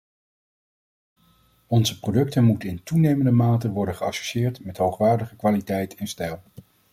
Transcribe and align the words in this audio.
Onze 1.67 1.99
producten 1.99 2.43
moeten 2.43 2.69
in 2.69 2.83
toenemende 2.83 3.31
mate 3.31 3.69
worden 3.71 3.95
geassocieerd 3.95 4.65
met 4.65 4.77
hoogwaardige 4.77 5.35
kwaliteit 5.35 5.95
en 5.95 6.07
stijl. 6.07 6.41